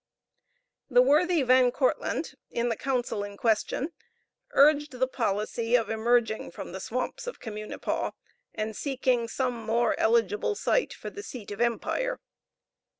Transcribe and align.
The 0.89 1.03
worthy 1.03 1.43
Van 1.43 1.71
Kortlandt, 1.71 2.33
in 2.49 2.69
the 2.69 2.75
council 2.75 3.23
in 3.23 3.37
question, 3.37 3.93
urged 4.49 4.93
the 4.93 5.07
policy 5.07 5.75
of 5.75 5.91
emerging 5.91 6.49
from 6.49 6.71
the 6.71 6.79
swamps 6.79 7.27
of 7.27 7.39
Communipaw 7.39 8.13
and 8.55 8.75
seeking 8.75 9.27
some 9.27 9.53
more 9.53 9.93
eligible 9.99 10.55
site 10.55 10.91
for 10.93 11.11
the 11.11 11.21
seat 11.21 11.51
of 11.51 11.61
empire. 11.61 12.19